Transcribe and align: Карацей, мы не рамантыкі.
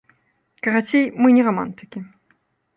Карацей, 0.67 1.05
мы 1.21 1.31
не 1.37 1.43
рамантыкі. 1.51 2.05